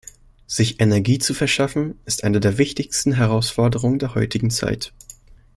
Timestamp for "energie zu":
0.81-1.35